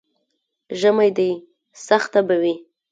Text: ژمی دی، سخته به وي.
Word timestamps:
ژمی 0.79 1.09
دی، 1.17 1.31
سخته 1.87 2.19
به 2.27 2.35
وي. 2.41 2.55